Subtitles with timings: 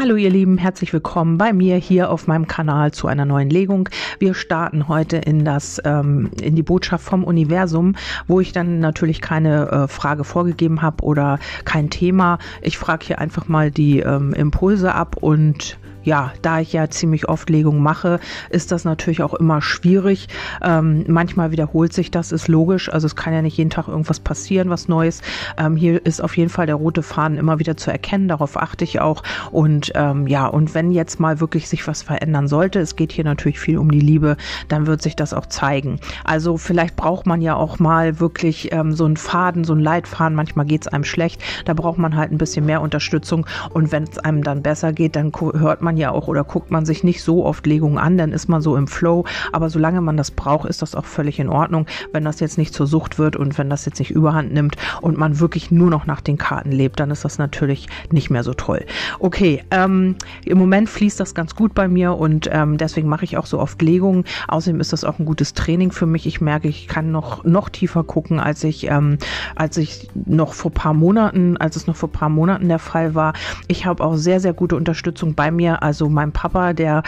[0.00, 3.88] Hallo ihr Lieben, herzlich willkommen bei mir hier auf meinem Kanal zu einer neuen Legung.
[4.20, 7.96] Wir starten heute in das ähm, in die Botschaft vom Universum,
[8.28, 12.38] wo ich dann natürlich keine äh, Frage vorgegeben habe oder kein Thema.
[12.62, 17.28] Ich frage hier einfach mal die ähm, Impulse ab und ja, da ich ja ziemlich
[17.28, 18.20] oft Legungen mache,
[18.50, 20.28] ist das natürlich auch immer schwierig.
[20.62, 22.90] Ähm, manchmal wiederholt sich das, ist logisch.
[22.92, 25.22] Also es kann ja nicht jeden Tag irgendwas passieren, was Neues.
[25.58, 28.28] Ähm, hier ist auf jeden Fall der rote Faden immer wieder zu erkennen.
[28.28, 29.22] Darauf achte ich auch.
[29.50, 33.24] Und ähm, ja, und wenn jetzt mal wirklich sich was verändern sollte, es geht hier
[33.24, 34.36] natürlich viel um die Liebe,
[34.68, 36.00] dann wird sich das auch zeigen.
[36.24, 40.34] Also vielleicht braucht man ja auch mal wirklich ähm, so einen Faden, so einen Leitfaden.
[40.34, 41.42] Manchmal geht es einem schlecht.
[41.64, 43.46] Da braucht man halt ein bisschen mehr Unterstützung.
[43.70, 46.86] Und wenn es einem dann besser geht, dann hört man ja auch oder guckt man
[46.86, 49.24] sich nicht so oft Legungen an, dann ist man so im Flow.
[49.52, 51.86] Aber solange man das braucht, ist das auch völlig in Ordnung.
[52.12, 55.18] Wenn das jetzt nicht zur Sucht wird und wenn das jetzt nicht überhand nimmt und
[55.18, 58.54] man wirklich nur noch nach den Karten lebt, dann ist das natürlich nicht mehr so
[58.54, 58.84] toll.
[59.18, 63.36] Okay, ähm, im Moment fließt das ganz gut bei mir und ähm, deswegen mache ich
[63.36, 64.24] auch so oft Legungen.
[64.48, 66.26] Außerdem ist das auch ein gutes Training für mich.
[66.26, 69.18] Ich merke, ich kann noch, noch tiefer gucken, als ich, ähm,
[69.54, 73.32] als ich noch vor paar Monaten, als es noch vor paar Monaten der Fall war.
[73.66, 77.02] Ich habe auch sehr, sehr gute Unterstützung bei mir also mein Papa, der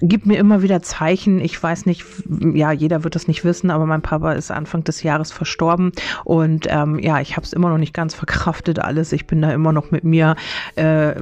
[0.00, 1.40] gibt mir immer wieder Zeichen.
[1.40, 2.04] Ich weiß nicht,
[2.54, 5.92] ja, jeder wird das nicht wissen, aber mein Papa ist Anfang des Jahres verstorben
[6.24, 9.12] und ähm, ja, ich habe es immer noch nicht ganz verkraftet alles.
[9.12, 10.36] Ich bin da immer noch mit mir
[10.76, 11.14] äh,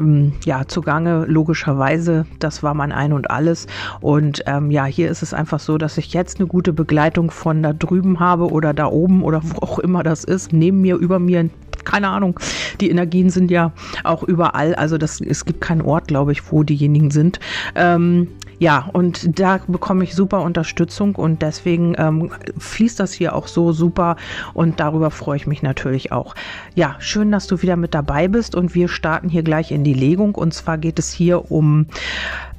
[0.45, 2.27] ja zugange, logischerweise.
[2.39, 3.67] Das war mein Ein und alles.
[4.01, 7.63] Und ähm, ja, hier ist es einfach so, dass ich jetzt eine gute Begleitung von
[7.63, 11.19] da drüben habe oder da oben oder wo auch immer das ist, neben mir, über
[11.19, 11.49] mir,
[11.85, 12.39] keine Ahnung.
[12.81, 13.73] Die Energien sind ja
[14.05, 14.75] auch überall.
[14.75, 17.41] Also das, es gibt keinen Ort, glaube ich, wo diejenigen sind.
[17.75, 23.49] Ähm, ja, und da bekomme ich super Unterstützung und deswegen ähm, fließt das hier auch
[23.49, 24.17] so super
[24.55, 26.35] und darüber freue ich mich natürlich auch.
[26.75, 29.95] Ja, schön, dass du wieder mit dabei bist und wir starten hier gleich in die
[29.95, 31.87] Legung und zwar geht es hier um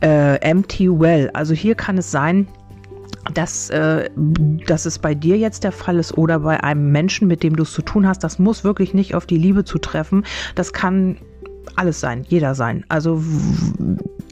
[0.04, 1.32] äh, Empty Well.
[1.34, 2.48] Also hier kann es sein,
[3.34, 4.10] dass, äh,
[4.66, 7.64] dass es bei dir jetzt der Fall ist oder bei einem Menschen, mit dem du
[7.64, 10.26] es zu tun hast, das muss wirklich nicht auf die Liebe zutreffen.
[10.56, 11.18] Das kann
[11.76, 12.86] alles sein, jeder sein.
[12.90, 13.22] Also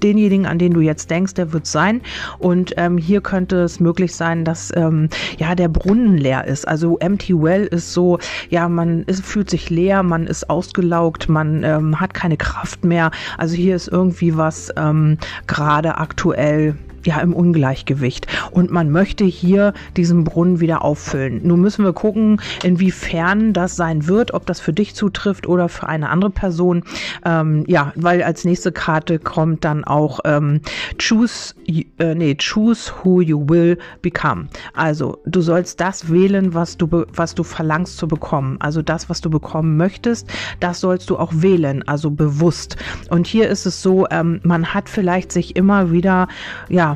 [0.02, 2.02] denjenigen, an den du jetzt denkst, der wird sein.
[2.40, 6.68] Und ähm, hier könnte es möglich sein, dass ähm, ja der Brunnen leer ist.
[6.68, 8.20] Also empty well ist so,
[8.50, 13.12] ja, man ist, fühlt sich leer, man ist ausgelaugt, man ähm, hat keine Kraft mehr.
[13.38, 15.18] Also hier ist irgendwie was ähm,
[15.48, 18.28] gerade aktuell ja im Ungleichgewicht.
[18.52, 21.42] Und man möchte hier diesen Brunnen wieder auffüllen.
[21.44, 25.88] Nun müssen wir gucken, inwiefern das sein wird, ob das für dich zutrifft oder für
[25.88, 26.84] eine andere Person.
[27.26, 30.62] Ähm, ja, weil als nächste Karte kommt dann auch ähm,
[31.00, 34.48] choose, äh, nee, choose who you will become.
[34.74, 38.58] Also du sollst das wählen, was du, was du verlangst zu bekommen.
[38.60, 40.28] Also das, was du bekommen möchtest,
[40.60, 42.78] das sollst du auch wählen, also bewusst.
[43.10, 46.28] Und hier ist es so, ähm, man hat vielleicht sich immer wieder,
[46.70, 46.95] ja,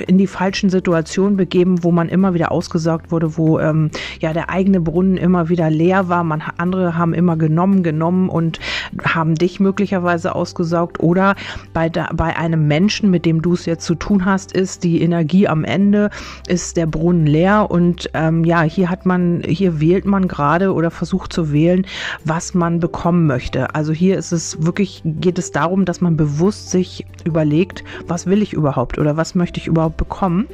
[0.00, 3.90] in die falschen Situationen begeben, wo man immer wieder ausgesaugt wurde, wo ähm,
[4.20, 6.24] ja der eigene Brunnen immer wieder leer war.
[6.24, 8.60] Man andere haben immer genommen, genommen und
[9.02, 11.00] haben dich möglicherweise ausgesaugt.
[11.00, 11.34] Oder
[11.72, 15.02] bei da, bei einem Menschen, mit dem du es jetzt zu tun hast, ist die
[15.02, 16.10] Energie am Ende,
[16.48, 20.90] ist der Brunnen leer und ähm, ja, hier hat man, hier wählt man gerade oder
[20.90, 21.86] versucht zu wählen,
[22.24, 23.74] was man bekommen möchte.
[23.74, 28.42] Also hier ist es wirklich, geht es darum, dass man bewusst sich überlegt, was will
[28.42, 30.48] ich überhaupt oder was möchte ich überhaupt überhaupt bekommen.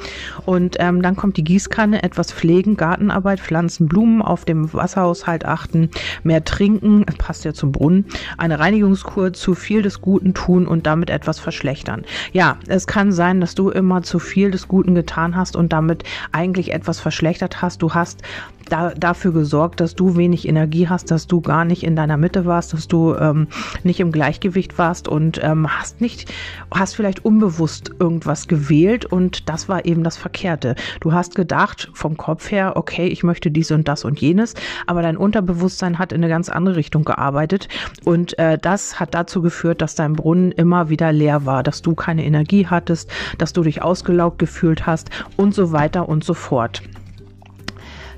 [0.44, 5.90] Und ähm, dann kommt die Gießkanne, etwas pflegen, Gartenarbeit, Pflanzen, Blumen, auf dem Wasserhaushalt achten,
[6.22, 8.06] mehr trinken, passt ja zum Brunnen,
[8.38, 12.04] eine Reinigungskur, zu viel des Guten tun und damit etwas verschlechtern.
[12.32, 16.04] Ja, es kann sein, dass du immer zu viel des Guten getan hast und damit
[16.32, 17.82] eigentlich etwas verschlechtert hast.
[17.82, 18.22] Du hast
[18.68, 22.44] da, dafür gesorgt, dass du wenig Energie hast, dass du gar nicht in deiner Mitte
[22.46, 23.48] warst, dass du ähm,
[23.84, 26.32] nicht im Gleichgewicht warst und ähm, hast nicht,
[26.70, 30.74] hast vielleicht unbewusst irgendwas gewählt und das war eben das Verkehrte.
[31.00, 34.54] Du hast gedacht vom Kopf her, okay, ich möchte dies und das und jenes,
[34.86, 37.68] aber dein Unterbewusstsein hat in eine ganz andere Richtung gearbeitet
[38.04, 41.94] und äh, das hat dazu geführt, dass dein Brunnen immer wieder leer war, dass du
[41.94, 46.82] keine Energie hattest, dass du dich ausgelaugt gefühlt hast und so weiter und so fort.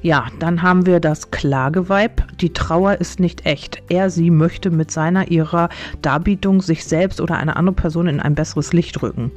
[0.01, 2.23] Ja, dann haben wir das Klageweib.
[2.41, 3.83] Die Trauer ist nicht echt.
[3.89, 5.69] Er, sie möchte mit seiner, ihrer
[6.03, 9.33] Darbietung sich selbst oder eine andere Person in ein besseres Licht rücken.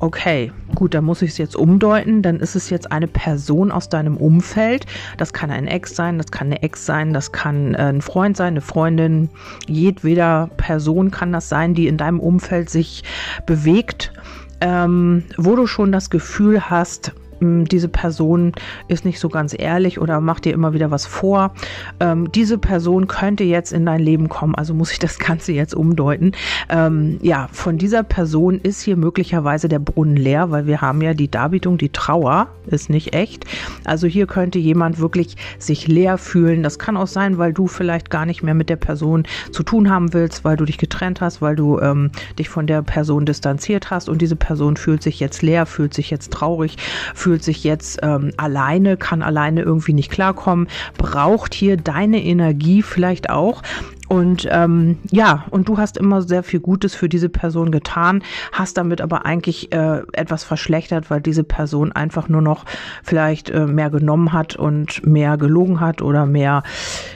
[0.00, 2.22] Okay, gut, dann muss ich es jetzt umdeuten.
[2.22, 4.86] Dann ist es jetzt eine Person aus deinem Umfeld.
[5.18, 8.36] Das kann ein Ex sein, das kann eine Ex sein, das kann äh, ein Freund
[8.36, 9.30] sein, eine Freundin.
[9.68, 13.04] Jedweder Person kann das sein, die in deinem Umfeld sich
[13.46, 14.12] bewegt,
[14.60, 18.52] ähm, wo du schon das Gefühl hast, diese Person
[18.88, 21.52] ist nicht so ganz ehrlich oder macht dir immer wieder was vor.
[22.00, 25.74] Ähm, diese Person könnte jetzt in dein Leben kommen, also muss ich das Ganze jetzt
[25.74, 26.32] umdeuten.
[26.68, 31.14] Ähm, ja, von dieser Person ist hier möglicherweise der Brunnen leer, weil wir haben ja
[31.14, 33.44] die Darbietung, die Trauer ist nicht echt.
[33.84, 36.62] Also hier könnte jemand wirklich sich leer fühlen.
[36.62, 39.90] Das kann auch sein, weil du vielleicht gar nicht mehr mit der Person zu tun
[39.90, 43.90] haben willst, weil du dich getrennt hast, weil du ähm, dich von der Person distanziert
[43.90, 46.76] hast und diese Person fühlt sich jetzt leer, fühlt sich jetzt traurig,
[47.14, 50.68] fühlt sich jetzt ähm, alleine, kann alleine irgendwie nicht klarkommen,
[50.98, 53.62] braucht hier deine Energie vielleicht auch.
[54.08, 58.76] Und ähm, ja, und du hast immer sehr viel Gutes für diese Person getan, hast
[58.76, 62.66] damit aber eigentlich äh, etwas verschlechtert, weil diese Person einfach nur noch
[63.02, 66.62] vielleicht äh, mehr genommen hat und mehr gelogen hat oder mehr,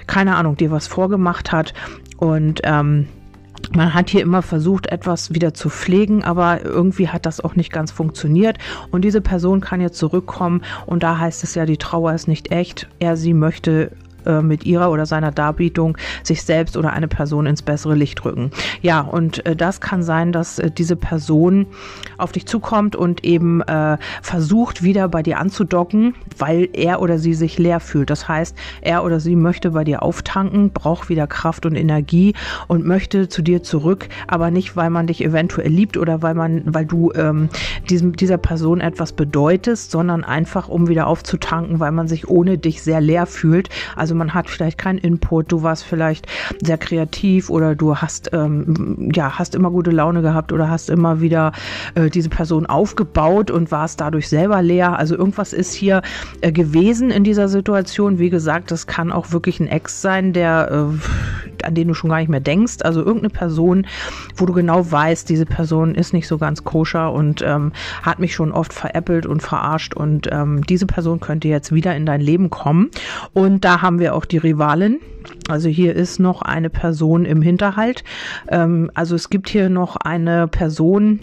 [0.07, 1.75] keine Ahnung, dir was vorgemacht hat.
[2.17, 3.09] Und ähm,
[3.75, 7.73] man hat hier immer versucht, etwas wieder zu pflegen, aber irgendwie hat das auch nicht
[7.73, 8.59] ganz funktioniert.
[8.91, 12.53] Und diese Person kann jetzt zurückkommen und da heißt es ja, die Trauer ist nicht
[12.53, 12.89] echt.
[12.99, 13.93] Er, sie möchte
[14.27, 18.51] äh, mit ihrer oder seiner Darbietung sich selbst oder eine Person ins bessere Licht rücken.
[18.83, 21.67] Ja, und äh, das kann sein, dass äh, diese Person
[22.19, 27.35] auf dich zukommt und eben äh, versucht, wieder bei dir anzudocken, weil er oder sie
[27.35, 28.11] sich leer fühlt.
[28.11, 32.35] Das heißt, er oder sie möchte bei dir auftanken, braucht wieder Kraft und Energie
[32.67, 36.63] und möchte zu dir zurück, aber nicht, weil man dich eventuell liebt oder weil man,
[36.67, 37.49] weil du ähm,
[37.89, 42.83] diesem, dieser Person etwas bedeutest, sondern einfach, um wieder aufzutanken, weil man sich ohne dich
[42.83, 43.69] sehr leer fühlt.
[43.95, 46.27] Also man hat vielleicht keinen Input, du warst vielleicht
[46.63, 51.21] sehr kreativ oder du hast, ähm, ja, hast immer gute Laune gehabt oder hast immer
[51.21, 51.53] wieder
[51.95, 54.99] äh, diese Person aufgebaut und warst dadurch selber leer.
[54.99, 56.03] Also irgendwas ist hier
[56.41, 58.19] äh, gewesen in dieser Situation.
[58.19, 62.11] Wie gesagt, das kann auch wirklich ein Ex sein, der, äh, an den du schon
[62.11, 62.77] gar nicht mehr denkst.
[62.83, 63.87] Also irgendeine Person,
[64.37, 67.73] wo du genau weißt, diese Person ist nicht so ganz koscher und ähm,
[68.03, 72.07] hat mich schon oft veräppelt und verarscht und ähm, diese Person könnte jetzt wieder in
[72.07, 72.91] dein Leben kommen.
[73.33, 75.01] Und da haben wir wir auch die Rivalin.
[75.49, 78.05] Also hier ist noch eine Person im Hinterhalt.
[78.49, 81.21] Ähm, also es gibt hier noch eine Person,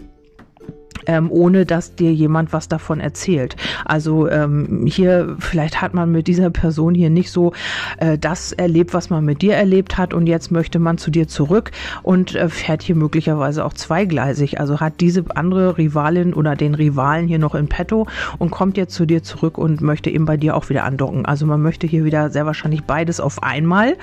[1.07, 3.55] ähm, ohne dass dir jemand was davon erzählt.
[3.85, 7.53] Also ähm, hier, vielleicht hat man mit dieser Person hier nicht so
[7.97, 11.27] äh, das erlebt, was man mit dir erlebt hat und jetzt möchte man zu dir
[11.27, 11.71] zurück
[12.03, 14.59] und äh, fährt hier möglicherweise auch zweigleisig.
[14.59, 18.07] Also hat diese andere Rivalin oder den Rivalen hier noch in petto
[18.38, 21.25] und kommt jetzt zu dir zurück und möchte eben bei dir auch wieder andocken.
[21.25, 23.95] Also man möchte hier wieder sehr wahrscheinlich beides auf einmal.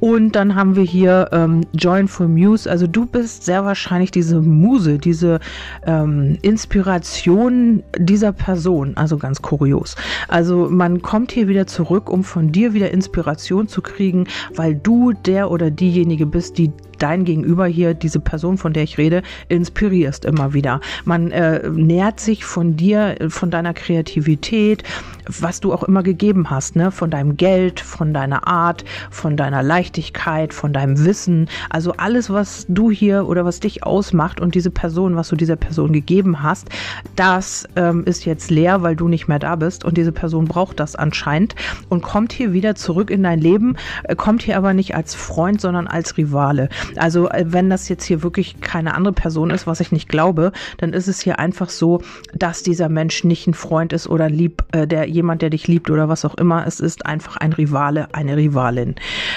[0.00, 2.70] Und dann haben wir hier ähm, Joyful Muse.
[2.70, 5.40] Also du bist sehr wahrscheinlich diese Muse, diese
[5.86, 8.96] ähm, Inspiration dieser Person.
[8.96, 9.96] Also ganz kurios.
[10.28, 15.12] Also man kommt hier wieder zurück, um von dir wieder Inspiration zu kriegen, weil du
[15.12, 16.72] der oder diejenige bist, die
[17.02, 20.80] dein Gegenüber hier, diese Person, von der ich rede, inspirierst immer wieder.
[21.04, 24.84] Man äh, nährt sich von dir, von deiner Kreativität,
[25.28, 26.90] was du auch immer gegeben hast, ne?
[26.90, 31.48] von deinem Geld, von deiner Art, von deiner Leichtigkeit, von deinem Wissen.
[31.70, 35.56] Also alles, was du hier oder was dich ausmacht und diese Person, was du dieser
[35.56, 36.68] Person gegeben hast,
[37.16, 40.80] das ähm, ist jetzt leer, weil du nicht mehr da bist und diese Person braucht
[40.80, 41.54] das anscheinend
[41.88, 45.60] und kommt hier wieder zurück in dein Leben, äh, kommt hier aber nicht als Freund,
[45.60, 46.68] sondern als Rivale.
[46.96, 50.52] Also äh, wenn das jetzt hier wirklich keine andere Person ist, was ich nicht glaube,
[50.78, 52.02] dann ist es hier einfach so,
[52.34, 55.90] dass dieser Mensch nicht ein Freund ist oder lieb, äh, der jemand, der dich liebt
[55.90, 56.66] oder was auch immer.
[56.66, 58.94] Es ist einfach ein Rivale, eine Rivalin.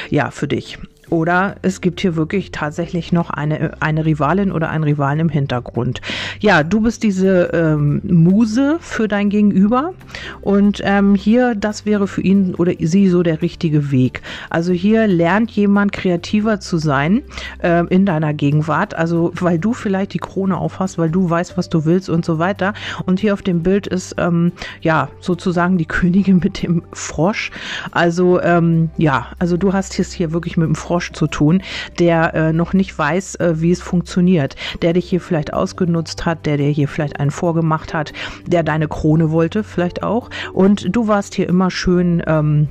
[0.10, 0.78] Ja, für dich.
[1.10, 6.02] Oder es gibt hier wirklich tatsächlich noch eine, eine Rivalin oder einen Rivalen im Hintergrund.
[6.40, 9.94] Ja, du bist diese ähm, Muse für dein Gegenüber
[10.42, 14.22] und ähm, hier, das wäre für ihn oder sie so der richtige Weg.
[14.50, 17.22] Also hier lernt jemand kreativer zu sein
[17.60, 21.70] äh, in deiner Gegenwart, also weil du vielleicht die Krone aufhast, weil du weißt, was
[21.70, 22.74] du willst und so weiter.
[23.06, 27.52] Und hier auf dem Bild ist ähm, ja sozusagen die Königin mit dem Frosch.
[27.92, 31.62] Also ähm, ja, also du hast es hier wirklich mit dem Frosch Frosch zu tun,
[32.00, 36.46] der äh, noch nicht weiß, äh, wie es funktioniert, der dich hier vielleicht ausgenutzt hat,
[36.46, 38.14] der dir hier vielleicht einen vorgemacht hat,
[38.48, 40.30] der deine Krone wollte vielleicht auch.
[40.54, 42.70] Und du warst hier immer schön ähm,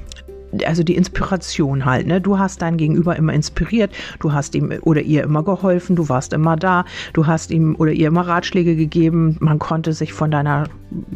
[0.67, 2.21] also die Inspiration halt, ne?
[2.21, 6.33] Du hast dein Gegenüber immer inspiriert, du hast ihm oder ihr immer geholfen, du warst
[6.33, 10.65] immer da, du hast ihm oder ihr immer Ratschläge gegeben, man konnte sich von deiner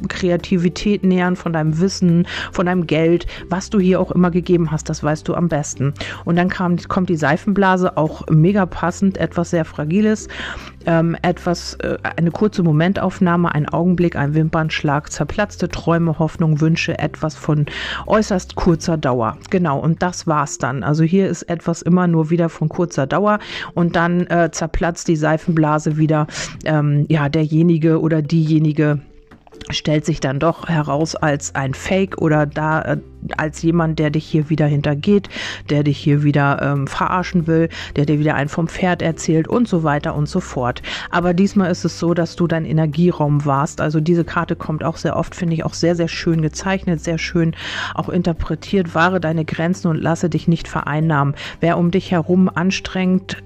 [0.09, 4.89] Kreativität nähern, von deinem Wissen, von deinem Geld, was du hier auch immer gegeben hast,
[4.89, 5.95] das weißt du am besten.
[6.25, 10.29] Und dann kam, kommt die Seifenblase, auch mega passend, etwas sehr Fragiles,
[10.87, 17.35] ähm, etwas, äh, eine kurze Momentaufnahme, ein Augenblick, ein Wimpernschlag, zerplatzte Träume, Hoffnung, Wünsche, etwas
[17.35, 17.67] von
[18.07, 19.39] äußerst kurzer Dauer.
[19.51, 20.83] Genau, und das war's dann.
[20.83, 23.39] Also hier ist etwas immer nur wieder von kurzer Dauer
[23.75, 26.27] und dann äh, zerplatzt die Seifenblase wieder,
[26.65, 29.01] ähm, ja, derjenige oder diejenige
[29.71, 32.97] stellt sich dann doch heraus als ein Fake oder da äh,
[33.37, 35.29] als jemand, der dich hier wieder hintergeht,
[35.71, 39.69] der dich hier wieder ähm, verarschen will, der dir wieder einen vom Pferd erzählt und
[39.69, 40.83] so weiter und so fort.
[41.11, 43.81] Aber diesmal ist es so, dass du dein Energieraum warst.
[43.81, 47.19] Also diese Karte kommt auch sehr oft, finde ich, auch sehr, sehr schön gezeichnet, sehr
[47.19, 47.55] schön
[47.95, 48.95] auch interpretiert.
[48.95, 51.35] Wahre deine Grenzen und lasse dich nicht vereinnahmen.
[51.61, 53.39] Wer um dich herum anstrengt,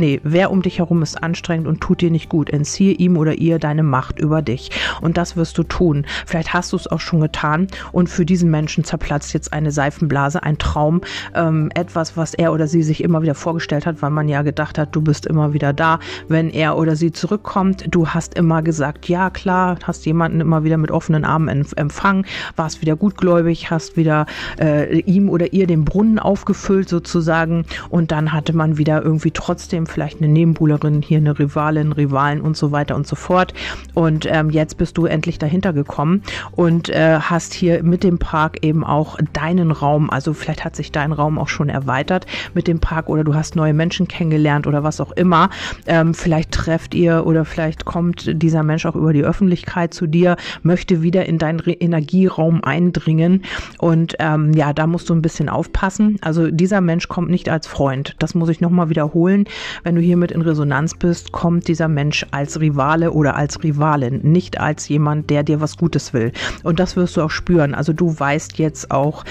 [0.00, 3.34] Nee, wer um dich herum ist anstrengend und tut dir nicht gut, entziehe ihm oder
[3.34, 4.70] ihr deine Macht über dich.
[5.02, 6.06] Und das wirst du tun.
[6.24, 10.42] Vielleicht hast du es auch schon getan und für diesen Menschen zerplatzt jetzt eine Seifenblase,
[10.42, 11.02] ein Traum,
[11.34, 14.78] ähm, etwas, was er oder sie sich immer wieder vorgestellt hat, weil man ja gedacht
[14.78, 17.84] hat, du bist immer wieder da, wenn er oder sie zurückkommt.
[17.90, 22.24] Du hast immer gesagt, ja klar, hast jemanden immer wieder mit offenen Armen empfangen,
[22.56, 24.24] warst wieder gutgläubig, hast wieder
[24.58, 29.89] äh, ihm oder ihr den Brunnen aufgefüllt sozusagen und dann hatte man wieder irgendwie trotzdem
[29.90, 33.54] vielleicht eine Nebenbuhlerin, hier eine Rivalin, Rivalen und so weiter und so fort.
[33.94, 38.58] Und ähm, jetzt bist du endlich dahinter gekommen und äh, hast hier mit dem Park
[38.62, 42.80] eben auch deinen Raum, also vielleicht hat sich dein Raum auch schon erweitert mit dem
[42.80, 45.50] Park oder du hast neue Menschen kennengelernt oder was auch immer.
[45.86, 50.36] Ähm, vielleicht trefft ihr oder vielleicht kommt dieser Mensch auch über die Öffentlichkeit zu dir,
[50.62, 53.42] möchte wieder in deinen Re Energieraum eindringen
[53.78, 56.18] und ähm, ja, da musst du ein bisschen aufpassen.
[56.20, 58.16] Also dieser Mensch kommt nicht als Freund.
[58.18, 59.44] Das muss ich nochmal wiederholen.
[59.82, 64.60] Wenn du hiermit in Resonanz bist, kommt dieser Mensch als Rivale oder als Rivalin, nicht
[64.60, 66.32] als jemand, der dir was Gutes will.
[66.62, 67.74] Und das wirst du auch spüren.
[67.74, 69.24] Also du weißt jetzt auch,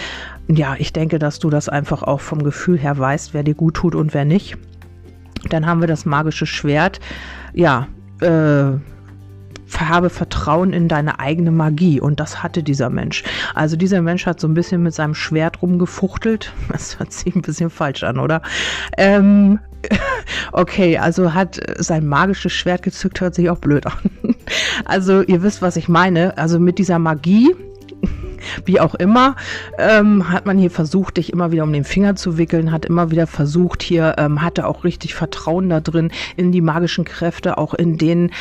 [0.47, 3.75] ja, ich denke, dass du das einfach auch vom Gefühl her weißt, wer dir gut
[3.75, 4.57] tut und wer nicht.
[5.49, 6.99] Dann haben wir das magische Schwert.
[7.53, 7.87] Ja,
[8.21, 8.73] äh,
[9.77, 12.01] habe Vertrauen in deine eigene Magie.
[12.01, 13.23] Und das hatte dieser Mensch.
[13.53, 16.53] Also dieser Mensch hat so ein bisschen mit seinem Schwert rumgefuchtelt.
[16.69, 18.41] Das hört sich ein bisschen falsch an, oder?
[18.97, 19.59] Ähm,
[20.51, 23.93] okay, also hat sein magisches Schwert gezückt, hört sich auch blöd an.
[24.85, 26.35] Also ihr wisst, was ich meine.
[26.39, 27.55] Also mit dieser Magie
[28.65, 29.35] wie auch immer,
[29.77, 33.11] ähm, hat man hier versucht, dich immer wieder um den Finger zu wickeln, hat immer
[33.11, 37.73] wieder versucht, hier ähm, hatte auch richtig Vertrauen da drin in die magischen Kräfte, auch
[37.73, 38.31] in den,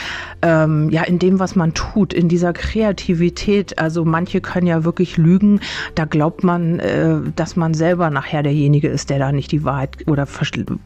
[0.43, 3.78] ähm, ja, in dem, was man tut, in dieser Kreativität.
[3.78, 5.61] Also manche können ja wirklich lügen.
[5.95, 9.97] Da glaubt man, äh, dass man selber nachher derjenige ist, der da nicht die Wahrheit
[10.07, 10.26] oder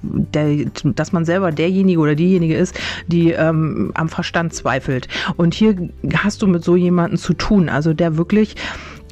[0.03, 5.09] der, dass man selber derjenige oder diejenige ist, die ähm, am Verstand zweifelt.
[5.37, 5.77] Und hier
[6.17, 8.57] hast du mit so jemanden zu tun, also der wirklich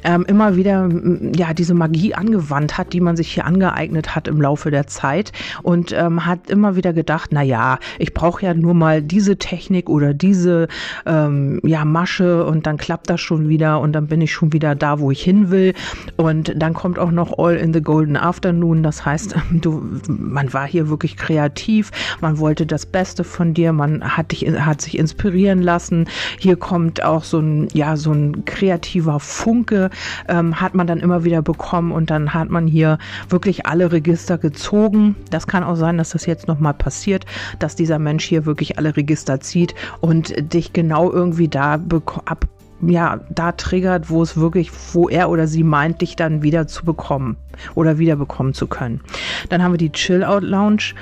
[0.03, 0.89] ähm, immer wieder
[1.35, 5.31] ja diese Magie angewandt hat, die man sich hier angeeignet hat im Laufe der Zeit
[5.63, 9.89] und ähm, hat immer wieder gedacht, na ja, ich brauche ja nur mal diese Technik
[9.89, 10.67] oder diese
[11.05, 14.75] ähm, ja Masche und dann klappt das schon wieder und dann bin ich schon wieder
[14.75, 15.73] da, wo ich hin will
[16.17, 20.67] und dann kommt auch noch All in the Golden Afternoon, das heißt, du, man war
[20.67, 21.91] hier wirklich kreativ,
[22.21, 26.07] man wollte das Beste von dir, man hat dich hat sich inspirieren lassen.
[26.39, 29.90] Hier kommt auch so ein ja so ein kreativer Funke
[30.27, 32.97] ähm, hat man dann immer wieder bekommen und dann hat man hier
[33.29, 35.15] wirklich alle Register gezogen.
[35.29, 37.25] Das kann auch sein, dass das jetzt nochmal passiert,
[37.59, 41.79] dass dieser Mensch hier wirklich alle Register zieht und dich genau irgendwie da
[42.25, 42.47] ab
[42.83, 46.83] ja, da triggert, wo es wirklich, wo er oder sie meint, dich dann wieder zu
[46.83, 47.37] bekommen
[47.75, 49.01] oder wieder bekommen zu können.
[49.49, 50.93] Dann haben wir die Chill-Out Lounge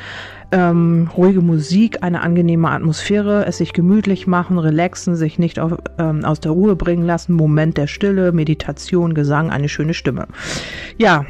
[0.51, 6.25] ähm, ruhige Musik, eine angenehme Atmosphäre, es sich gemütlich machen, relaxen, sich nicht auf, ähm,
[6.25, 10.27] aus der Ruhe bringen lassen, Moment der Stille, Meditation, Gesang, eine schöne Stimme.
[10.97, 11.25] Ja,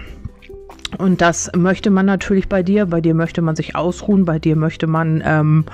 [0.98, 2.88] und das möchte man natürlich bei dir.
[2.88, 5.66] Bei dir möchte man sich ausruhen, bei dir möchte man ähm,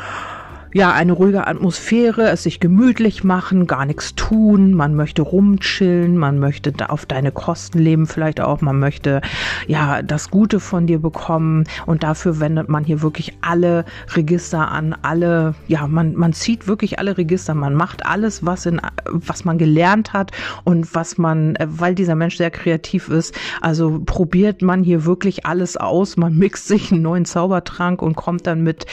[0.75, 6.37] ja, eine ruhige Atmosphäre, es sich gemütlich machen, gar nichts tun, man möchte rumchillen, man
[6.37, 9.21] möchte auf deine Kosten leben vielleicht auch, man möchte
[9.67, 11.63] ja das Gute von dir bekommen.
[11.85, 16.99] Und dafür wendet man hier wirklich alle Register an, alle, ja, man, man zieht wirklich
[16.99, 20.31] alle Register, man macht alles, was in, was man gelernt hat
[20.65, 25.45] und was man, äh, weil dieser Mensch sehr kreativ ist, also probiert man hier wirklich
[25.45, 28.85] alles aus, man mixt sich einen neuen Zaubertrank und kommt dann mit,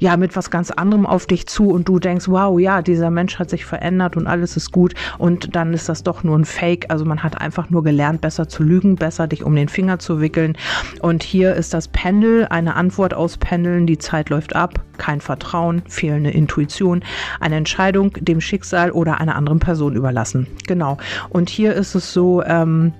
[0.00, 3.38] ja, mit was ganz anderem auf dich zu und du denkst, wow, ja, dieser Mensch
[3.38, 6.86] hat sich verändert und alles ist gut und dann ist das doch nur ein Fake.
[6.88, 10.20] Also man hat einfach nur gelernt, besser zu lügen, besser dich um den Finger zu
[10.20, 10.56] wickeln.
[11.00, 16.30] Und hier ist das Pendel, eine Antwort auspendeln, die Zeit läuft ab, kein Vertrauen, fehlende
[16.30, 17.02] Intuition,
[17.40, 20.46] eine Entscheidung dem Schicksal oder einer anderen Person überlassen.
[20.66, 20.98] Genau.
[21.30, 22.92] Und hier ist es so, ähm,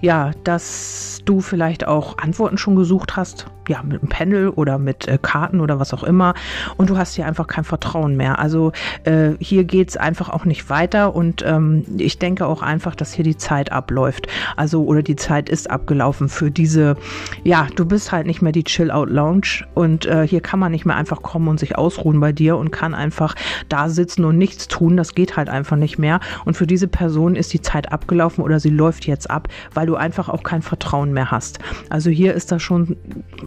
[0.00, 5.08] ja, dass du vielleicht auch Antworten schon gesucht hast ja, mit einem Pendel oder mit
[5.08, 6.34] äh, Karten oder was auch immer
[6.76, 8.38] und du hast hier einfach kein Vertrauen mehr.
[8.38, 8.72] Also
[9.04, 13.24] äh, hier geht's einfach auch nicht weiter und ähm, ich denke auch einfach, dass hier
[13.24, 14.28] die Zeit abläuft.
[14.56, 16.96] Also oder die Zeit ist abgelaufen für diese,
[17.44, 20.96] ja, du bist halt nicht mehr die Chill-Out-Lounge und äh, hier kann man nicht mehr
[20.96, 23.34] einfach kommen und sich ausruhen bei dir und kann einfach
[23.68, 24.96] da sitzen und nichts tun.
[24.96, 26.20] Das geht halt einfach nicht mehr.
[26.44, 29.96] Und für diese Person ist die Zeit abgelaufen oder sie läuft jetzt ab, weil du
[29.96, 31.58] einfach auch kein Vertrauen mehr hast.
[31.90, 32.96] Also hier ist das schon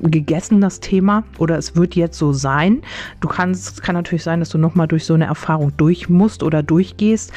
[0.09, 2.81] gegessen, das Thema, oder es wird jetzt so sein.
[3.21, 6.43] Du kannst, es kann natürlich sein, dass du nochmal durch so eine Erfahrung durch musst
[6.43, 7.31] oder durchgehst.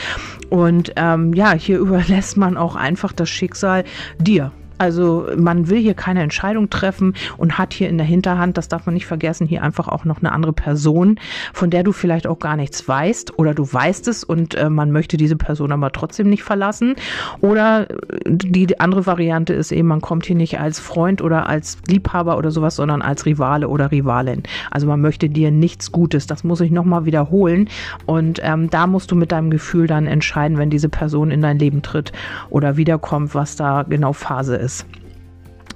[0.51, 3.85] Und ähm, ja, hier überlässt man auch einfach das Schicksal
[4.19, 4.53] dir.
[4.83, 8.85] Also man will hier keine Entscheidung treffen und hat hier in der Hinterhand, das darf
[8.85, 11.21] man nicht vergessen, hier einfach auch noch eine andere Person,
[11.53, 14.91] von der du vielleicht auch gar nichts weißt oder du weißt es und äh, man
[14.91, 16.97] möchte diese Person aber trotzdem nicht verlassen.
[17.41, 17.95] Oder äh,
[18.27, 22.51] die andere Variante ist eben, man kommt hier nicht als Freund oder als Liebhaber oder
[22.51, 24.43] sowas, sondern als Rivale oder Rivalin.
[24.73, 26.27] Also man möchte dir nichts Gutes.
[26.27, 27.69] Das muss ich nochmal wiederholen.
[28.05, 31.61] Und ähm, da musst du mit deinem Gefühl dann entscheiden, wenn diese Person in dein
[31.61, 32.11] Leben tritt
[32.51, 34.72] oder wiederkommt, was da genau Phase ist.
[34.81, 35.02] is.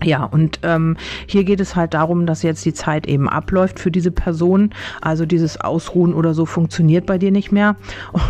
[0.04, 3.90] Ja, und ähm, hier geht es halt darum, dass jetzt die Zeit eben abläuft für
[3.90, 4.70] diese Person.
[5.00, 7.76] Also dieses Ausruhen oder so funktioniert bei dir nicht mehr.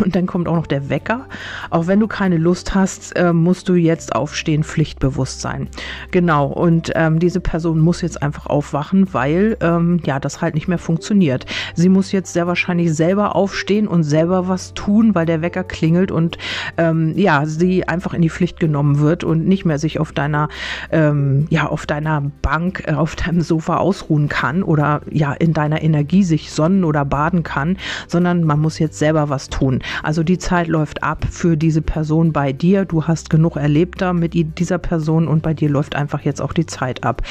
[0.03, 1.25] Und dann kommt auch noch der Wecker.
[1.69, 5.67] Auch wenn du keine Lust hast, äh, musst du jetzt aufstehen, pflichtbewusst sein.
[6.11, 10.67] Genau, und ähm, diese Person muss jetzt einfach aufwachen, weil ähm, ja das halt nicht
[10.67, 11.45] mehr funktioniert.
[11.75, 16.11] Sie muss jetzt sehr wahrscheinlich selber aufstehen und selber was tun, weil der Wecker klingelt
[16.11, 16.37] und
[16.77, 20.47] ähm, ja, sie einfach in die Pflicht genommen wird und nicht mehr sich auf deiner
[20.91, 25.81] ähm, ja, auf deiner Bank, äh, auf deinem Sofa ausruhen kann oder ja in deiner
[25.81, 29.81] Energie sich sonnen oder baden kann, sondern man muss jetzt selber was tun.
[30.03, 32.85] Also die Zeit läuft ab für diese Person bei dir.
[32.85, 36.53] Du hast genug erlebt da mit dieser Person und bei dir läuft einfach jetzt auch
[36.53, 37.21] die Zeit ab.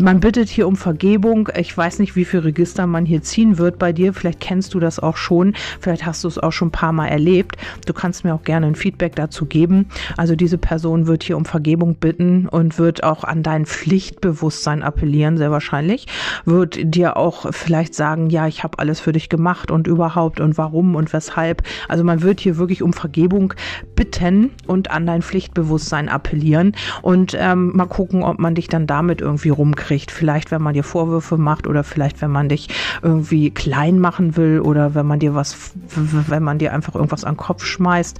[0.00, 1.48] Man bittet hier um Vergebung.
[1.56, 4.14] Ich weiß nicht, wie viel Register man hier ziehen wird bei dir.
[4.14, 5.54] Vielleicht kennst du das auch schon.
[5.80, 7.56] Vielleicht hast du es auch schon ein paar Mal erlebt.
[7.86, 9.86] Du kannst mir auch gerne ein Feedback dazu geben.
[10.16, 15.36] Also diese Person wird hier um Vergebung bitten und wird auch an deinen Pflichtbewusstsein appellieren,
[15.36, 16.06] sehr wahrscheinlich,
[16.44, 20.56] wird dir auch vielleicht sagen, ja, ich habe alles für dich gemacht und überhaupt und
[20.56, 21.62] warum und weshalb.
[21.88, 23.54] Also man wird hier wirklich um Vergebung
[23.94, 29.20] bitten und an dein Pflichtbewusstsein appellieren und ähm, mal gucken, ob man dich dann damit
[29.20, 30.10] irgendwie rumkriegt.
[30.10, 32.68] Vielleicht, wenn man dir Vorwürfe macht oder vielleicht, wenn man dich
[33.02, 37.34] irgendwie klein machen will oder wenn man dir was, wenn man dir einfach irgendwas an
[37.34, 38.18] den Kopf schmeißt.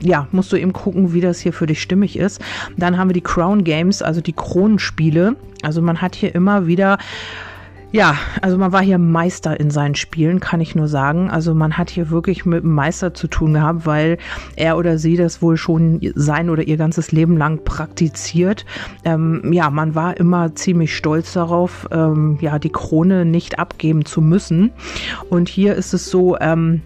[0.00, 2.40] Ja, musst du eben gucken, wie das hier für dich stimmig ist.
[2.76, 5.36] Dann haben wir die Crown Games, also die Kronenspiele.
[5.62, 6.96] Also man hat hier immer wieder
[7.92, 11.30] ja, also man war hier Meister in seinen Spielen, kann ich nur sagen.
[11.30, 14.18] Also man hat hier wirklich mit einem Meister zu tun gehabt, weil
[14.56, 18.66] er oder sie das wohl schon sein oder ihr ganzes Leben lang praktiziert.
[19.04, 24.20] Ähm, ja, man war immer ziemlich stolz darauf, ähm, ja, die Krone nicht abgeben zu
[24.20, 24.72] müssen.
[25.30, 26.82] Und hier ist es so, ähm,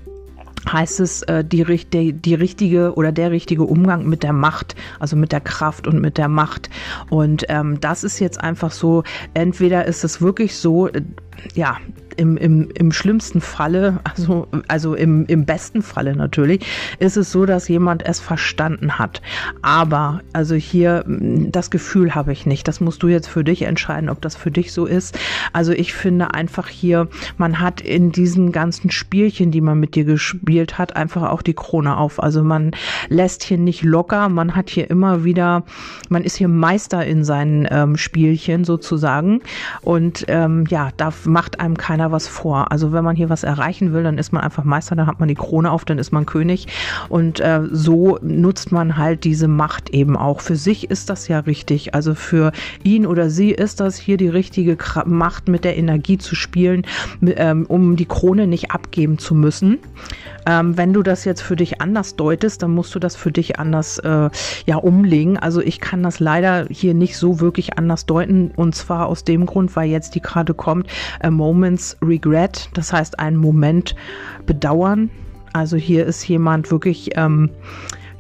[0.70, 5.16] heißt es äh, die, die, die richtige oder der richtige Umgang mit der Macht, also
[5.16, 6.70] mit der Kraft und mit der Macht.
[7.09, 11.03] Und ähm, das ist jetzt einfach so, entweder ist es wirklich so, äh,
[11.55, 11.79] ja,
[12.20, 16.66] im, im, im schlimmsten Falle, also, also im, im besten Falle natürlich,
[16.98, 19.22] ist es so, dass jemand es verstanden hat.
[19.62, 22.68] Aber, also hier, das Gefühl habe ich nicht.
[22.68, 25.18] Das musst du jetzt für dich entscheiden, ob das für dich so ist.
[25.54, 30.04] Also ich finde einfach hier, man hat in diesen ganzen Spielchen, die man mit dir
[30.04, 32.22] gespielt hat, einfach auch die Krone auf.
[32.22, 32.72] Also man
[33.09, 35.64] lässt hier nicht locker, man hat hier immer wieder,
[36.11, 39.40] man ist hier Meister in seinen ähm, Spielchen sozusagen.
[39.80, 42.73] Und ähm, ja, da macht einem keiner was vor.
[42.73, 45.29] Also wenn man hier was erreichen will, dann ist man einfach Meister, dann hat man
[45.29, 46.66] die Krone auf, dann ist man König.
[47.09, 50.40] Und äh, so nutzt man halt diese Macht eben auch.
[50.40, 51.94] Für sich ist das ja richtig.
[51.94, 56.35] Also für ihn oder sie ist das hier die richtige Macht, mit der Energie zu
[56.35, 56.87] spielen,
[57.23, 59.79] ähm, um die Krone nicht abgeben zu müssen.
[60.46, 63.59] Ähm, wenn du das jetzt für dich anders deutest, dann musst du das für dich
[63.59, 64.31] anders äh,
[64.66, 65.37] ja umlegen.
[65.38, 69.46] Also ich kann das leider hier nicht so wirklich anders deuten und zwar aus dem
[69.46, 70.87] Grund, weil jetzt die Karte kommt,
[71.20, 73.95] a moment's regret, das heißt einen Moment
[74.47, 75.11] bedauern.
[75.53, 77.51] Also hier ist jemand wirklich ähm,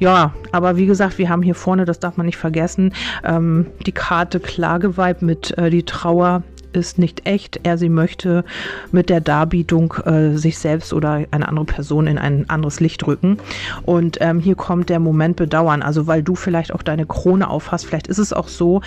[0.00, 3.92] ja, aber wie gesagt, wir haben hier vorne, das darf man nicht vergessen, ähm, die
[3.92, 6.42] Karte Klageweib mit äh, die Trauer
[6.76, 7.60] ist nicht echt.
[7.62, 8.44] Er sie möchte
[8.92, 13.38] mit der Darbietung äh, sich selbst oder eine andere Person in ein anderes Licht rücken.
[13.84, 15.82] Und ähm, hier kommt der Moment bedauern.
[15.82, 18.82] Also weil du vielleicht auch deine Krone aufhast, vielleicht ist es auch so,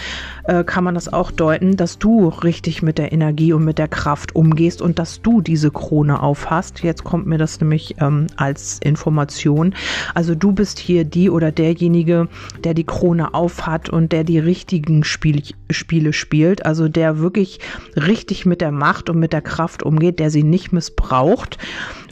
[0.45, 3.87] äh, kann man das auch deuten, dass du richtig mit der Energie und mit der
[3.87, 6.83] Kraft umgehst und dass du diese Krone aufhast.
[6.83, 9.75] Jetzt kommt mir das nämlich ähm, als Information.
[10.13, 12.27] Also du bist hier die oder derjenige,
[12.63, 16.65] der die Krone aufhat und der die richtigen Spiel Spiele spielt.
[16.65, 17.59] Also der wirklich
[17.95, 21.57] richtig mit der Macht und mit der Kraft umgeht, der sie nicht missbraucht.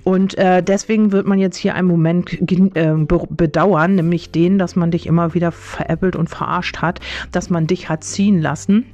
[0.04, 2.34] Und äh, deswegen wird man jetzt hier einen Moment
[2.76, 2.94] äh,
[3.30, 7.00] bedauern, nämlich den, dass man dich immer wieder veräppelt und verarscht hat,
[7.32, 8.86] dass man dich hat ziehen lassen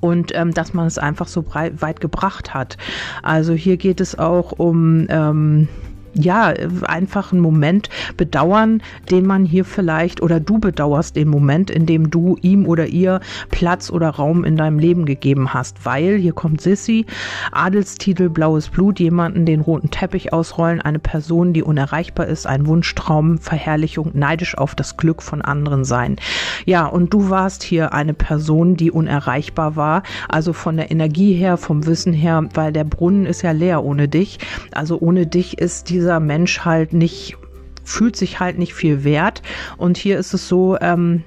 [0.00, 2.76] und ähm, dass man es einfach so breit, weit gebracht hat.
[3.22, 5.68] Also hier geht es auch um ähm,
[6.14, 11.86] ja, einfach einen Moment bedauern, den man hier vielleicht oder du bedauerst den Moment, in
[11.86, 16.32] dem du ihm oder ihr Platz oder Raum in deinem Leben gegeben hast, weil hier
[16.32, 17.06] kommt Sissy,
[17.52, 23.38] Adelstitel blaues Blut, jemanden den roten Teppich ausrollen, eine Person, die unerreichbar ist, ein Wunschtraum,
[23.38, 26.16] Verherrlichung, neidisch auf das Glück von anderen sein.
[26.64, 31.56] Ja, und du warst hier eine Person, die unerreichbar war, also von der Energie her,
[31.56, 34.38] vom Wissen her, weil der Brunnen ist ja leer ohne dich.
[34.72, 37.38] Also ohne dich ist diese dieser Mensch halt nicht,
[37.82, 39.40] fühlt sich halt nicht viel wert.
[39.78, 41.24] Und hier ist es so, ähm,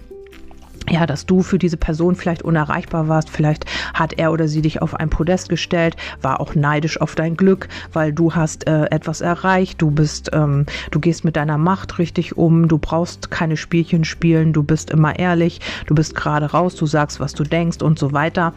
[0.87, 4.83] ja, dass du für diese Person vielleicht unerreichbar warst, vielleicht hat er oder sie dich
[4.83, 9.21] auf ein Podest gestellt, war auch neidisch auf dein Glück, weil du hast äh, etwas
[9.21, 14.05] erreicht, du bist, ähm, du gehst mit deiner Macht richtig um, du brauchst keine Spielchen
[14.05, 17.97] spielen, du bist immer ehrlich, du bist gerade raus, du sagst, was du denkst und
[17.97, 18.53] so weiter.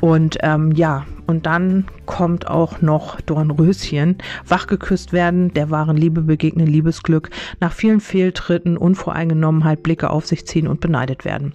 [0.00, 6.66] Und ähm, ja, und dann kommt auch noch Dornröschen, wachgeküsst werden, der wahren Liebe begegnen,
[6.66, 7.30] Liebesglück,
[7.60, 11.52] nach vielen Fehltritten, Unvoreingenommenheit, Blicke auf sich ziehen und beneidet werden.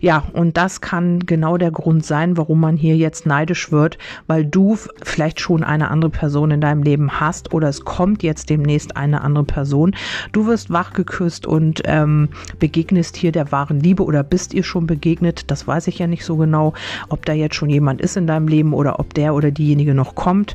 [0.00, 4.44] Ja, und das kann genau der Grund sein, warum man hier jetzt neidisch wird, weil
[4.44, 8.96] du vielleicht schon eine andere Person in deinem Leben hast oder es kommt jetzt demnächst
[8.96, 9.94] eine andere Person.
[10.32, 12.28] Du wirst wachgeküsst und ähm,
[12.58, 15.50] begegnest hier der wahren Liebe oder bist ihr schon begegnet.
[15.50, 16.74] Das weiß ich ja nicht so genau,
[17.08, 20.14] ob da jetzt schon jemand ist in deinem Leben oder ob der oder diejenige noch
[20.14, 20.54] kommt.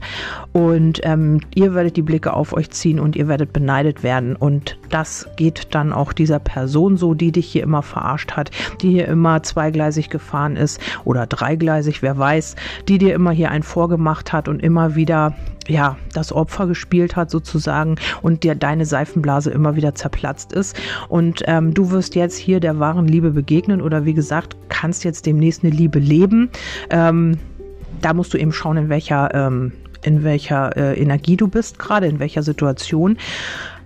[0.52, 4.36] Und ähm, ihr werdet die Blicke auf euch ziehen und ihr werdet beneidet werden.
[4.36, 8.92] Und das geht dann auch dieser Person so, die dich hier immer verarscht hat, die
[8.92, 12.56] hier immer zweigleisig gefahren ist oder dreigleisig, wer weiß,
[12.88, 15.34] die dir immer hier ein vorgemacht hat und immer wieder
[15.68, 20.76] ja, das Opfer gespielt hat sozusagen und dir deine Seifenblase immer wieder zerplatzt ist.
[21.10, 25.26] Und ähm, du wirst jetzt hier der wahren Liebe begegnen oder wie gesagt, kannst jetzt
[25.26, 26.50] demnächst eine Liebe leben.
[26.90, 27.38] Ähm,
[28.04, 29.72] da musst du eben schauen, in welcher, ähm,
[30.04, 33.18] in welcher äh, Energie du bist, gerade in welcher Situation.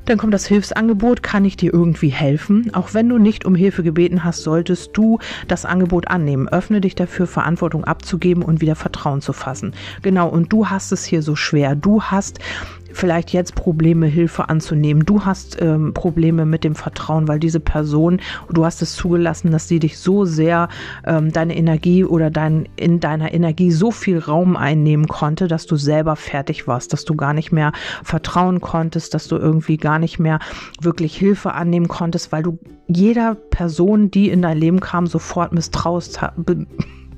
[0.07, 2.73] Dann kommt das Hilfsangebot, kann ich dir irgendwie helfen?
[2.73, 6.47] Auch wenn du nicht um Hilfe gebeten hast, solltest du das Angebot annehmen.
[6.47, 9.73] Öffne dich dafür, Verantwortung abzugeben und wieder Vertrauen zu fassen.
[10.03, 11.75] Genau, und du hast es hier so schwer.
[11.75, 12.39] Du hast
[12.93, 15.05] vielleicht jetzt Probleme, Hilfe anzunehmen.
[15.05, 18.19] Du hast ähm, Probleme mit dem Vertrauen, weil diese Person,
[18.51, 20.69] du hast es zugelassen, dass sie dich so sehr
[21.05, 25.75] ähm, deine Energie oder dein, in deiner Energie so viel Raum einnehmen konnte, dass du
[25.75, 27.71] selber fertig warst, dass du gar nicht mehr
[28.03, 30.39] vertrauen konntest, dass du irgendwie gar nicht mehr
[30.81, 36.21] wirklich Hilfe annehmen konntest, weil du jeder Person, die in dein Leben kam, sofort misstraust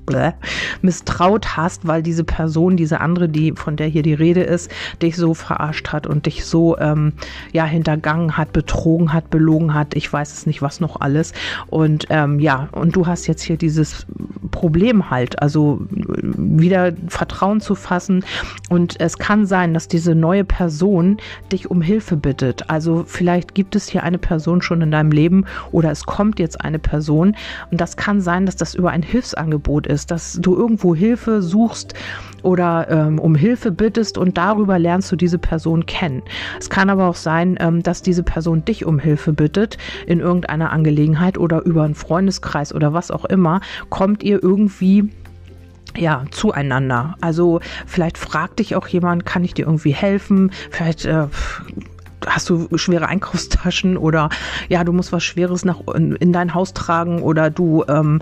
[0.10, 0.34] bläh,
[0.82, 5.16] misstraut hast, weil diese Person, diese andere, die von der hier die Rede ist, dich
[5.16, 7.14] so verarscht hat und dich so ähm,
[7.52, 9.96] ja hintergangen hat, betrogen hat, belogen hat.
[9.96, 11.34] Ich weiß es nicht, was noch alles.
[11.68, 14.06] Und ähm, ja, und du hast jetzt hier dieses
[14.52, 18.26] Problem halt, also wieder Vertrauen zu fassen.
[18.70, 21.18] Und es kann sein, dass diese neue Person
[21.52, 22.70] dich um Hilfe bittet.
[22.70, 26.62] Also vielleicht gibt es hier eine Person schon in deinem Leben oder es kommt jetzt
[26.62, 27.36] eine Person.
[27.72, 31.42] Und das kann sein, dass das über ein Hilfsangebot ist ist, dass du irgendwo Hilfe
[31.42, 31.94] suchst
[32.42, 36.24] oder ähm, um Hilfe bittest und darüber lernst du diese Person kennen.
[36.60, 40.72] Es kann aber auch sein, ähm, dass diese Person dich um Hilfe bittet in irgendeiner
[40.72, 45.10] Angelegenheit oder über einen Freundeskreis oder was auch immer, kommt ihr irgendwie
[45.98, 47.16] ja, zueinander.
[47.20, 50.52] Also vielleicht fragt dich auch jemand, kann ich dir irgendwie helfen?
[50.70, 51.28] Vielleicht äh,
[52.28, 54.30] hast du schwere Einkaufstaschen oder
[54.68, 58.22] ja, du musst was Schweres nach in, in dein Haus tragen oder du ähm,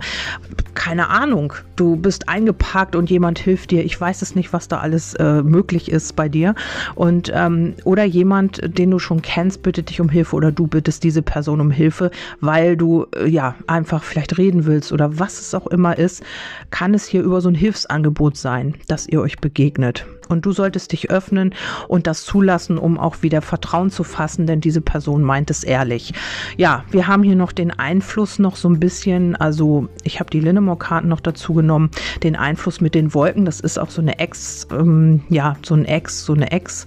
[0.78, 3.84] keine Ahnung, du bist eingepackt und jemand hilft dir.
[3.84, 6.54] Ich weiß es nicht, was da alles äh, möglich ist bei dir.
[6.94, 11.02] Und ähm, oder jemand, den du schon kennst, bittet dich um Hilfe oder du bittest
[11.02, 15.54] diese Person um Hilfe, weil du äh, ja einfach vielleicht reden willst oder was es
[15.54, 16.22] auch immer ist,
[16.70, 20.06] kann es hier über so ein Hilfsangebot sein, dass ihr euch begegnet.
[20.28, 21.54] Und du solltest dich öffnen
[21.88, 26.12] und das zulassen, um auch wieder Vertrauen zu fassen, denn diese Person meint es ehrlich.
[26.56, 30.40] Ja, wir haben hier noch den Einfluss noch so ein bisschen, also ich habe die
[30.40, 31.90] Linnemore-Karten noch dazu genommen,
[32.22, 33.44] den Einfluss mit den Wolken.
[33.44, 36.86] Das ist auch so eine Ex, ähm, ja, so ein Ex, so eine Ex.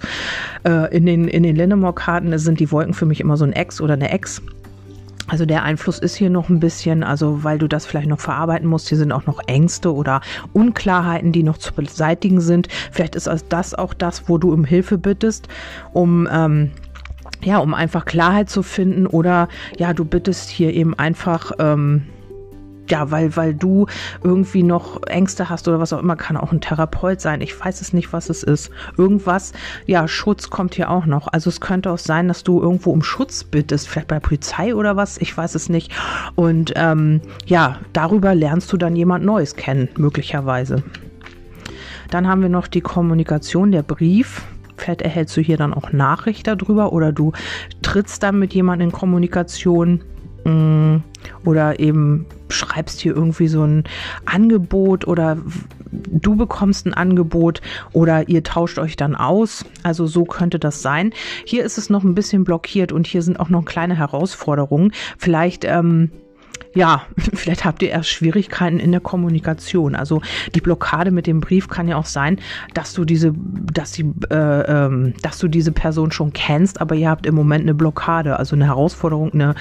[0.64, 3.80] Äh, in den, in den Linnemore-Karten sind die Wolken für mich immer so ein Ex
[3.80, 4.42] oder eine Ex.
[5.32, 8.68] Also der Einfluss ist hier noch ein bisschen, also weil du das vielleicht noch verarbeiten
[8.68, 8.90] musst.
[8.90, 10.20] Hier sind auch noch Ängste oder
[10.52, 12.68] Unklarheiten, die noch zu beseitigen sind.
[12.90, 15.48] Vielleicht ist das auch das, wo du um Hilfe bittest,
[15.94, 16.72] um ähm,
[17.42, 22.02] ja, um einfach Klarheit zu finden oder ja, du bittest hier eben einfach ähm,
[22.92, 23.86] ja, weil, weil du
[24.22, 27.40] irgendwie noch Ängste hast oder was auch immer, kann auch ein Therapeut sein.
[27.40, 28.70] Ich weiß es nicht, was es ist.
[28.98, 29.54] Irgendwas,
[29.86, 31.26] ja, Schutz kommt hier auch noch.
[31.28, 34.74] Also es könnte auch sein, dass du irgendwo um Schutz bittest, vielleicht bei der Polizei
[34.74, 35.90] oder was, ich weiß es nicht.
[36.34, 40.82] Und ähm, ja, darüber lernst du dann jemand Neues kennen, möglicherweise.
[42.10, 44.42] Dann haben wir noch die Kommunikation, der Brief.
[44.76, 47.32] Vielleicht erhältst du hier dann auch Nachricht darüber oder du
[47.80, 50.04] trittst dann mit jemandem in Kommunikation
[50.44, 50.96] mm,
[51.46, 53.84] oder eben schreibst hier irgendwie so ein
[54.24, 55.38] Angebot oder
[55.90, 57.60] du bekommst ein Angebot
[57.92, 59.64] oder ihr tauscht euch dann aus.
[59.82, 61.12] Also so könnte das sein.
[61.44, 64.92] Hier ist es noch ein bisschen blockiert und hier sind auch noch kleine Herausforderungen.
[65.18, 66.10] Vielleicht ähm,
[66.74, 67.02] ja,
[67.34, 69.94] vielleicht habt ihr erst Schwierigkeiten in der Kommunikation.
[69.94, 70.22] Also
[70.54, 72.38] die Blockade mit dem Brief kann ja auch sein,
[72.74, 73.32] dass du diese,
[73.72, 77.62] dass die, äh, ähm, dass du diese Person schon kennst, aber ihr habt im Moment
[77.62, 79.54] eine Blockade, also eine Herausforderung, eine,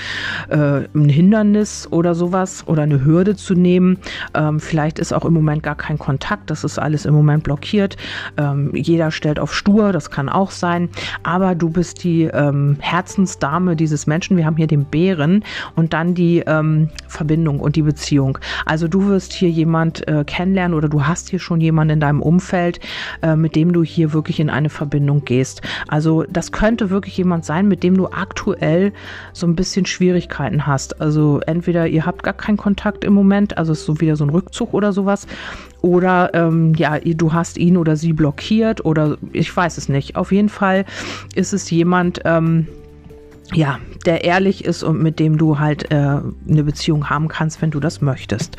[0.50, 3.97] äh, ein Hindernis oder sowas oder eine Hürde zu nehmen.
[4.34, 7.97] Ähm, vielleicht ist auch im Moment gar kein Kontakt, das ist alles im Moment blockiert.
[8.38, 10.89] Ähm, jeder stellt auf stur, das kann auch sein.
[11.24, 14.38] Aber du bist die ähm, Herzensdame dieses Menschen.
[14.38, 15.43] Wir haben hier den Bären
[15.76, 18.38] und dann die ähm, Verbindung und die Beziehung.
[18.66, 22.22] Also du wirst hier jemand äh, kennenlernen oder du hast hier schon jemanden in deinem
[22.22, 22.80] Umfeld,
[23.22, 25.62] äh, mit dem du hier wirklich in eine Verbindung gehst.
[25.88, 28.94] Also das könnte wirklich jemand sein, mit dem du aktuell
[29.34, 31.02] so ein bisschen Schwierigkeiten hast.
[31.02, 34.30] Also entweder ihr habt gar keinen Kontakt im Moment, also ist so wieder so ein
[34.30, 35.28] Rückzug oder sowas,
[35.82, 40.16] oder ähm, ja, du hast ihn oder sie blockiert oder ich weiß es nicht.
[40.16, 40.86] Auf jeden Fall
[41.34, 42.68] ist es jemand, ähm,
[43.54, 47.71] ja, der ehrlich ist und mit dem du halt äh, eine Beziehung haben kannst, wenn
[47.71, 48.58] du das möchtest.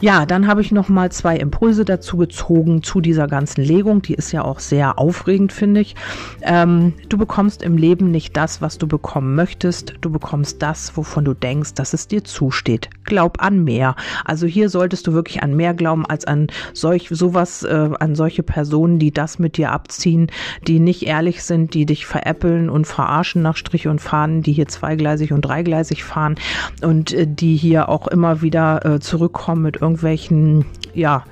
[0.00, 4.02] Ja, dann habe ich noch mal zwei Impulse dazu gezogen zu dieser ganzen Legung.
[4.02, 5.94] Die ist ja auch sehr aufregend, finde ich.
[6.42, 9.94] Ähm, du bekommst im Leben nicht das, was du bekommen möchtest.
[10.00, 12.90] Du bekommst das, wovon du denkst, dass es dir zusteht.
[13.04, 13.94] Glaub an mehr.
[14.24, 18.42] Also hier solltest du wirklich an mehr glauben als an solch sowas, äh, an solche
[18.42, 20.30] Personen, die das mit dir abziehen,
[20.66, 24.66] die nicht ehrlich sind, die dich veräppeln und verarschen nach Strich und Faden, die hier
[24.66, 26.34] zweigleisig und dreigleisig fahren
[26.82, 31.24] und äh, die hier auch immer wieder äh, zurückkommen mit irgendwelchen, ja,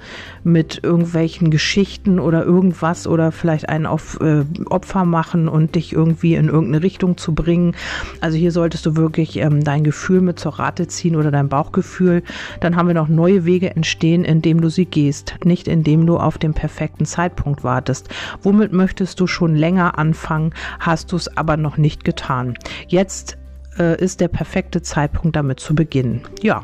[0.44, 6.34] mit irgendwelchen Geschichten oder irgendwas oder vielleicht einen auf äh, Opfer machen und dich irgendwie
[6.34, 7.74] in irgendeine Richtung zu bringen.
[8.20, 12.22] Also hier solltest du wirklich ähm, dein Gefühl mit zur Rate ziehen oder dein Bauchgefühl.
[12.60, 16.36] Dann haben wir noch neue Wege entstehen, indem du sie gehst, nicht indem du auf
[16.36, 18.10] den perfekten Zeitpunkt wartest.
[18.42, 22.54] Womit möchtest du schon länger anfangen, hast du es aber noch nicht getan.
[22.88, 23.38] Jetzt
[23.78, 26.20] äh, ist der perfekte Zeitpunkt damit zu beginnen.
[26.42, 26.62] Ja,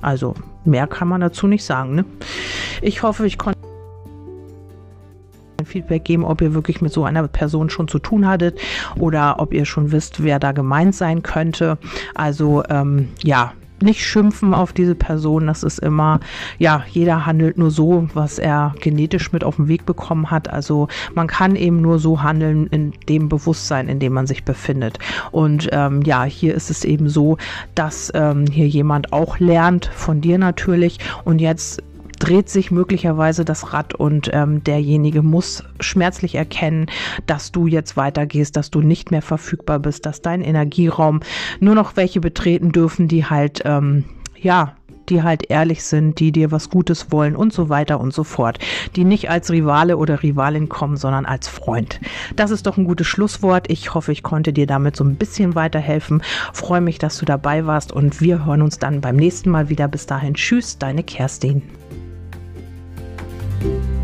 [0.00, 0.34] also
[0.66, 1.94] mehr kann man dazu nicht sagen.
[1.94, 2.04] Ne?
[2.82, 3.58] Ich hoffe, ich konnte
[5.58, 8.58] ein Feedback geben, ob ihr wirklich mit so einer Person schon zu tun hattet
[8.98, 11.78] oder ob ihr schon wisst, wer da gemeint sein könnte.
[12.14, 13.52] Also ähm, ja,
[13.82, 15.46] nicht schimpfen auf diese Person.
[15.46, 16.20] Das ist immer,
[16.58, 20.48] ja, jeder handelt nur so, was er genetisch mit auf den Weg bekommen hat.
[20.48, 24.98] Also man kann eben nur so handeln in dem Bewusstsein, in dem man sich befindet.
[25.30, 27.36] Und ähm, ja, hier ist es eben so,
[27.74, 31.82] dass ähm, hier jemand auch lernt von dir natürlich und jetzt
[32.18, 36.86] dreht sich möglicherweise das Rad und ähm, derjenige muss schmerzlich erkennen,
[37.26, 41.20] dass du jetzt weitergehst, dass du nicht mehr verfügbar bist, dass dein Energieraum
[41.60, 44.04] nur noch welche betreten dürfen, die halt, ähm,
[44.40, 44.76] ja,
[45.08, 48.58] die halt ehrlich sind, die dir was Gutes wollen und so weiter und so fort.
[48.96, 52.00] Die nicht als Rivale oder Rivalin kommen, sondern als Freund.
[52.34, 53.70] Das ist doch ein gutes Schlusswort.
[53.70, 56.22] Ich hoffe, ich konnte dir damit so ein bisschen weiterhelfen.
[56.52, 59.88] Freue mich, dass du dabei warst und wir hören uns dann beim nächsten Mal wieder.
[59.88, 61.62] Bis dahin, tschüss, deine Kerstin.
[63.62, 63.95] you